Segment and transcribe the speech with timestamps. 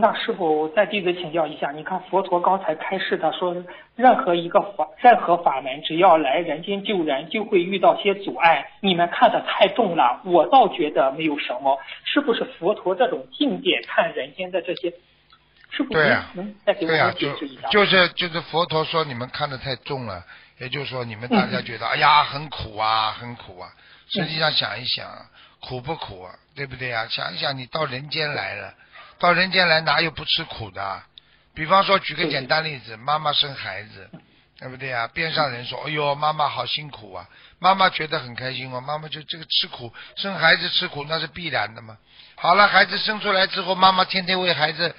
[0.00, 3.54] 那师傅再弟子请教一下，你看佛陀刚才开示的说，
[3.96, 8.70] 任何一个法任何法门，只要来人间救人，就会遇到些阻碍。
[8.80, 11.78] 你们看的太重了，我倒觉得没有什么。
[12.04, 14.92] 是不是佛陀这种境界看人间的这些？
[15.70, 17.68] 是不是，对呀、能再给我对呀、们解就释一下？
[17.68, 20.24] 就是就是佛陀说你们看得太重了，
[20.58, 23.68] 也就是说你们大家觉得、哎呀很苦啊很苦啊，
[24.08, 25.06] 实际上想一想，
[25.60, 26.32] 苦不苦啊？
[26.56, 27.06] 对不对啊？
[27.10, 28.72] 想一想，你到人间来了，
[29.18, 31.04] 到人间来哪有不吃苦的啊？
[31.54, 34.08] 比方说，举个简单例子，妈妈生孩子，
[34.60, 35.08] 对不对啊？
[35.12, 37.26] 边上人说：“哎呦，妈妈好辛苦啊！”
[37.58, 41.96] 妈妈觉得很开心哦，妈妈就这个吃苦，生孩子吃苦那是必然的嘛。
[42.36, 44.94] 好了，孩子生出来之后，妈妈天天为孩子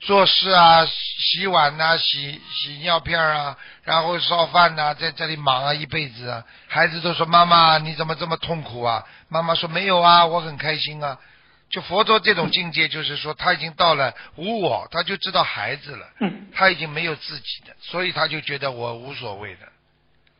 [0.00, 6.44] 做事啊，洗碗呐、洗洗尿片啊，然后烧饭呐、在这里忙啊一辈子啊。
[6.68, 11.18] 孩子都说：“妈妈，你怎么这么痛苦啊？”妈妈说：“没有啊，我很开心啊。”
[11.70, 16.06] 就佛陀这种境界，就是说他已经到了无我，他就知道孩子了。
[16.20, 19.68] 嗯他已经没有自己的，所以他就觉得我无所谓的。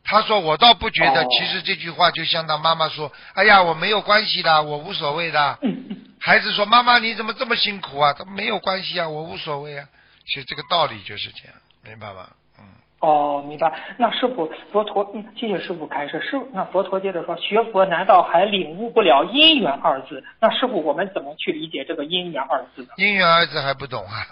[0.05, 5.59] 他说我倒不觉得，哦其实这句话就相当妈妈说：“哎呀，我没有关系的，我无所谓的。
[5.63, 9.89] 嗯嗯，”孩子说：“妈妈你怎么这么辛苦啊？”他没有关系啊，我无所谓啊。
[10.27, 12.29] 其实这个道理就是这样，明白吗？
[13.05, 13.71] 嗯，哦，明白。
[13.99, 16.21] 那师傅，佛陀，嗯，谢谢师傅开示。
[16.23, 20.25] 师傅，那佛陀接着说，学佛难道还领悟不了因缘二字？
[20.41, 22.89] 那师傅，我们怎么去理解这个因缘二字呢？
[22.97, 24.27] 因缘二字还不懂啊？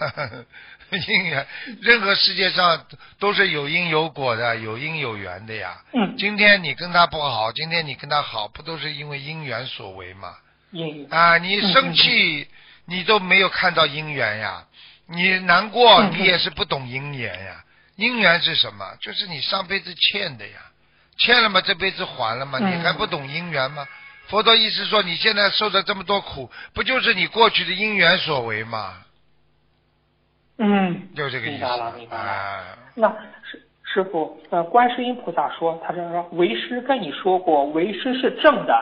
[1.07, 1.45] 因缘，
[1.81, 2.85] 任何世界上
[3.19, 5.77] 都是有因有果的，有因有缘的呀。
[5.93, 10.35] 嗯，今天你跟他不好，今天你跟他好，不都是因为因缘所为吗？
[10.71, 11.07] 因缘。
[11.11, 12.47] 啊，你生气，
[12.85, 14.67] 你都没有看到因缘呀；
[15.07, 17.63] 你难过，你也是不懂因缘呀。
[17.95, 18.85] 因缘是什么？
[18.99, 20.57] 就是你上辈子欠的呀，
[21.17, 23.85] 欠了嘛，这辈子还了嘛，嗯你还不懂因缘吗？
[24.27, 28.95] 佛陀意思说，你现在受的这么多苦，不就是你过去的因缘所为吗？
[30.57, 31.59] 嗯，就这个意思。
[31.59, 32.23] 明白了，明白了。
[32.23, 32.63] 啊，
[32.95, 33.09] 那
[33.43, 38.73] 师师傅，呃，观世音菩萨说，他说说为师跟你说过，为师是正的，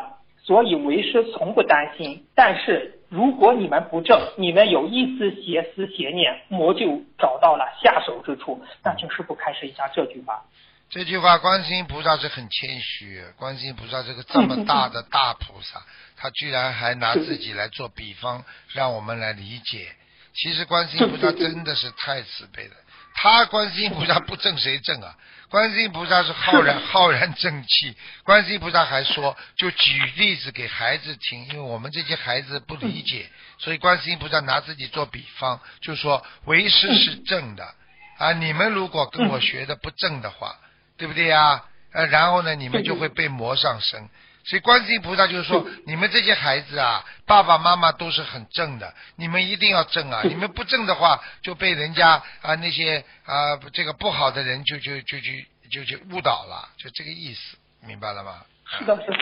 [0.44, 2.25] 所以为师从不担心。
[2.36, 8.64] 但是如果你们不正，你们有一丝邪思邪念，魔就找到了下手之处。
[8.86, 10.42] 那请师傅开示一下这句话。
[10.90, 13.22] 这句话，观世音菩萨是很谦虚。
[13.36, 15.82] 观世音菩萨这个这么大的大菩萨，
[16.16, 19.90] 他居然还拿自己来做比方，让我们来理解。
[20.34, 22.76] 其实观世音菩萨真的是太慈悲了。
[23.14, 25.16] 他观世音菩萨不正谁正啊？
[25.50, 27.96] 观世音菩萨是浩然浩然正气。
[28.24, 37.76] 观世音菩萨还说，就举例子给孩子听，因为我们这些孩子不理解，所以观世音菩萨拿自己做比方，就说为师是正的
[38.18, 40.56] 啊，你们如果跟我学的不正的话，
[40.98, 41.64] 对不对呀？
[41.92, 44.10] 呃，然后呢，你们就会被魔上身。
[44.44, 50.22] 所以观世音菩萨就是说，你们这些孩子啊，爸爸妈妈都是很正的，你们一定要正啊！
[50.24, 55.28] 你们不正的话，就被人家啊那些啊这个不好的人就就就就
[55.72, 58.41] 就就误导了，就这个意思，明白了吗？
[58.80, 59.18] 是的，是的。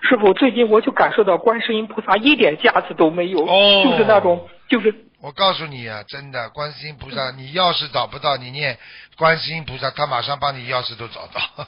[0.00, 8.78] 师傅，最近我就感受到观世音菩萨一点架子都没有，哦就是那种，就是我告诉你啊，真的，观世音菩萨，你钥匙找不到，你念
[9.16, 11.66] 观世音菩萨，他马上帮你钥匙都找到。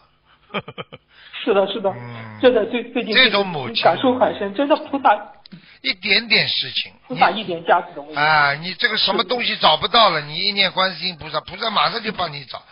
[1.42, 5.14] 是的，是的，嗯真的最最近这种母亲感受很深，真的菩萨
[5.82, 8.18] 一点点事情，你菩萨一点价值都没有。
[8.18, 12.62] 啊，你这个什么东西找不到了，你一念观世音菩萨，菩萨马上就帮你找。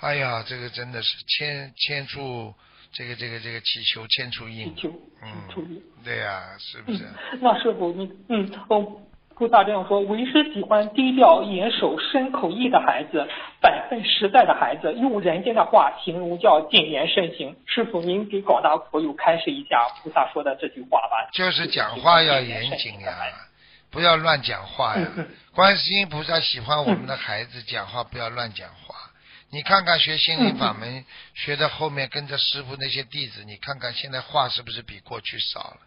[0.00, 2.54] 哎呀，这个真的是千千处
[2.92, 4.88] 这个这个这个祈求千处应祈，求
[5.22, 7.04] 嗯对呀、是不是？
[7.04, 8.96] 嗯，那师傅你嗯哦，
[9.38, 13.24] 菩萨这样说，为师喜欢低调、严守、深口意的孩子，
[13.60, 17.56] 本分实在的孩子，用人间的话形容叫谨言慎行。
[17.64, 21.30] 师傅您给广大佛友开示一下菩萨说的这句话吧。
[21.32, 23.14] 就是讲话要严谨呀，
[23.92, 25.06] 不要乱讲话呀。
[25.54, 28.96] 观世音菩萨喜欢我们的孩子讲话不要乱讲话。
[29.50, 31.04] 你看看学心灵法门
[31.34, 35.78] 学的后面跟着师傅那些弟子，你看看现在话是不是比过去少了？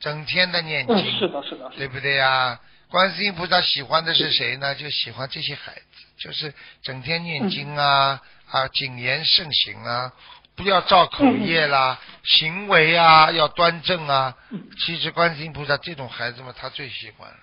[0.00, 2.58] 整天的念经，嗯，是的，是的，对不对呀？
[2.88, 4.74] 观世音菩萨喜欢的是谁呢？
[4.74, 6.52] 就喜欢这些孩子，就是
[6.82, 8.20] 整天念经啊、
[8.50, 10.12] 啊谨言慎行啊，
[10.54, 14.34] 不要造口业啦，行为啊要端正啊。
[14.78, 17.36] 其实观世音菩萨这种孩子嘛他最喜欢了，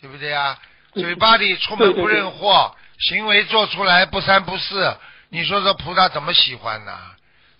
[0.00, 0.58] 对不对呀？
[0.92, 4.96] 对嘴巴里出门不对对对认货，行为做出来不三不四，
[5.28, 6.98] 你说这菩萨怎么喜欢呢？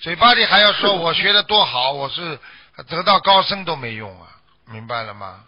[0.01, 2.41] 嘴巴里还要说我学的多好，我是
[2.89, 4.29] 得到高僧都没用啊，
[4.71, 5.45] 明白了吗？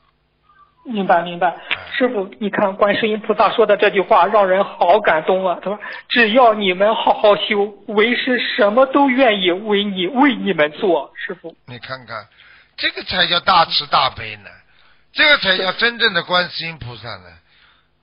[0.84, 1.48] 明白明白。
[1.48, 5.58] 哎师傅，你看观世音菩萨说的这句话让人好感动啊！
[5.62, 12.26] 他说：“只要你们好好修，为师什么都愿意为你为你们做。”师傅，你看看，
[12.76, 14.50] 这个才叫大慈大悲呢，
[15.12, 17.26] 这个才叫真正的观世音菩萨呢。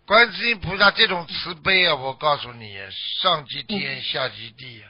[0.06, 2.78] 观世音菩萨这种慈悲啊，我告诉你，
[3.22, 4.84] 上及天，下及地，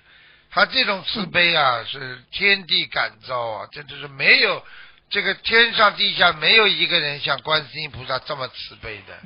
[0.51, 4.65] 他这种慈悲啊，是天地感召啊，这就是没有
[5.09, 9.19] 这个天上地下没有一个人像观世音菩萨这么慈悲的，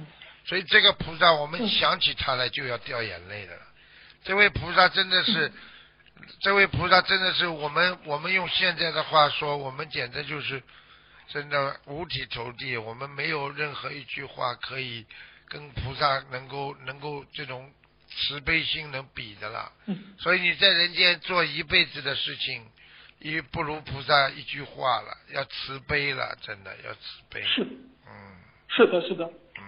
[0.45, 3.61] 所以这个菩萨，我们想起他来就要掉眼泪的了。
[4.23, 5.51] 这位菩萨真的是，
[6.41, 10.61] 这位菩萨真的是我们我们用现在的话说，我们简直就是
[11.29, 15.05] 真的五体投地，我们没有任何一句话可以
[15.47, 17.69] 跟菩萨能够能够这种
[18.15, 19.71] 慈悲心能比的了。
[20.18, 22.62] 所以你在人间做一辈子的事情，
[23.19, 27.00] 也不如菩萨一句话了，要慈悲了，真的要慈
[27.30, 27.42] 悲。
[27.44, 28.12] 是，嗯
[28.68, 29.25] 是的，是的。
[29.25, 29.63] 嗯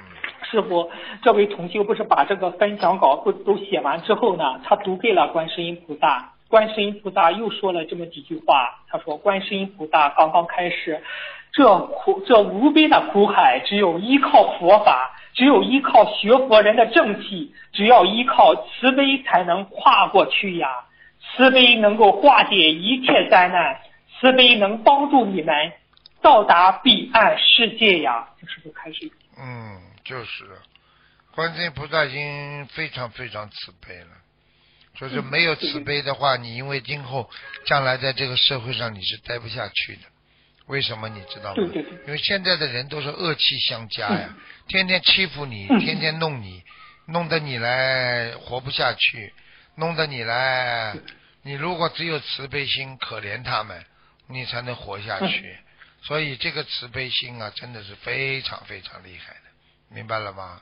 [0.51, 0.91] 师傅，
[1.23, 4.61] 这位同修不是把这个分享稿不都写完之后呢？
[4.63, 8.85] 他读给了观世音菩萨，观世音菩萨又说了这么几句话。
[8.87, 11.03] 他说：“观世音菩萨刚刚开始，
[11.51, 20.67] 这苦这无边的苦海，只有依靠佛法，只有依靠学佛人的正气，只要依靠慈悲才能跨过去呀。
[21.19, 23.81] 慈悲能够化解一切灾难，
[24.19, 25.53] 慈悲能帮助你们
[26.21, 29.11] 到达彼岸世界呀。”这是不是开始？
[29.37, 30.45] 嗯，就是，
[31.31, 34.07] 观世音菩萨已经非常非常慈悲了。
[34.95, 37.29] 就是没有慈悲的话，你因为今后
[37.65, 40.03] 将来在这个社会上你是待不下去的。
[40.67, 41.55] 为什么你知道吗？
[41.55, 44.35] 对对对因为现在的人都是恶气相加呀，
[44.67, 46.63] 天天欺负你，嗯天天弄你，
[47.07, 49.33] 弄得你来活不下去，
[49.75, 50.95] 弄得你来，
[51.43, 53.85] 你如果只有慈悲心，可怜他们，
[54.27, 55.57] 你才能活下去。
[56.01, 59.41] 所以这个慈悲心啊，真的是非常非常厉害的，
[59.89, 60.61] 明白了吗？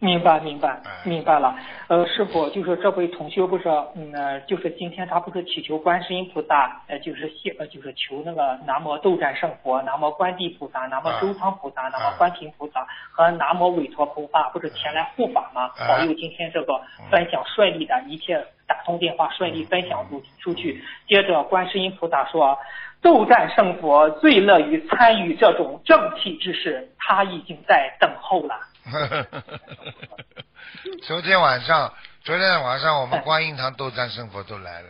[0.00, 1.56] 嗯，明白，明白哎，明白了。
[1.88, 15.70] 呃，师傅，就是这位同学不是，嗯，呃就是今天他不是祈求观世音菩萨，呃，就是谢，呃，就是求那个南无斗战胜佛、南无观地菩萨、南无周仓菩萨、南无观世菩萨和南无韦陀菩萨，不是前来护法吗？
[15.78, 20.82] 哎保佑今天这个分享顺利的，一切打通电话顺利分享出出去。
[21.08, 22.58] 接着，观世音菩萨说。
[23.02, 28.58] 斗战胜佛最乐于参与这种正气之事，他已经在等候了。
[31.02, 31.92] 昨天晚上，
[32.22, 34.88] 昨天晚上我们观音堂斗战胜佛都来了，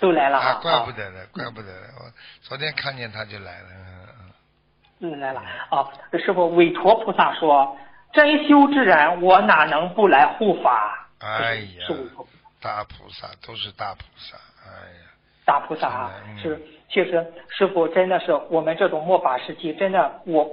[0.00, 0.60] 都来了啊， 啊！
[0.62, 2.04] 怪不得呢，怪不得呢，我
[2.42, 3.68] 昨天看见他就来了。
[5.00, 5.40] 嗯，来了
[5.70, 5.84] 啊！
[6.12, 7.76] 师傅，韦陀菩萨说
[8.12, 11.86] ：“真修之人，我哪能不来护法？”哎呀
[12.60, 14.70] 大菩萨都是大菩萨，哎
[15.02, 15.10] 呀，
[15.44, 16.60] 大菩萨啊，嗯是
[16.92, 20.44] 确实，师傅真的是我们这种末法时期，真的，我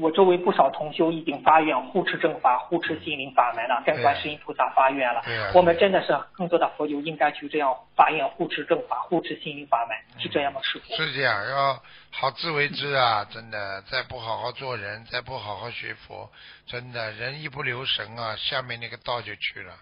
[0.00, 5.50] 我周围不少同修已经发愿护持正法、护持心灵法门了，跟观世音菩萨发愿了对啊。
[5.56, 10.94] 我们真的是更多的佛友应该去这样发愿护持正法、护持心灵法门，是这样吗，师傅？
[10.94, 13.26] 是这样，要好自为之啊！
[13.28, 16.30] 真的，再不好好做人，再不好好学佛，
[16.68, 19.72] 真的人一不留神啊，下面那个道就去了。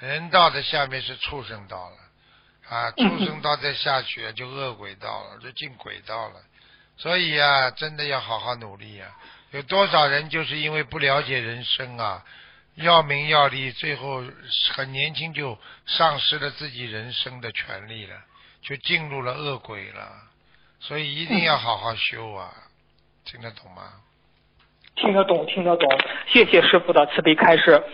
[0.00, 1.96] 人道的下面是畜生道了，
[2.68, 6.36] 啊，畜生道再下去就恶鬼道了， 就进鬼道了。
[6.96, 9.10] 所以啊，真的要好好努力啊！
[9.50, 12.24] 有多少人就是因为不了解人生啊，
[12.76, 14.24] 要名要利，最后
[14.72, 18.16] 很年轻就丧失了自己人生的权利了，
[18.62, 20.08] 就进入了恶鬼了。
[20.80, 22.52] 所以一定要好好修啊，
[23.24, 23.82] 听得懂吗？
[24.96, 25.88] 听得懂，听得懂，
[26.28, 27.84] 谢谢师傅的慈悲开示。